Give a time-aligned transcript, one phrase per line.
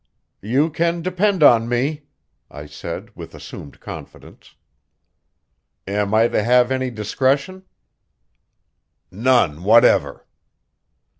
[0.41, 2.05] "You can depend on me,"
[2.49, 4.55] I said with assumed confidence.
[5.85, 7.65] "Am I to have any discretion?"
[9.11, 10.25] "None whatever."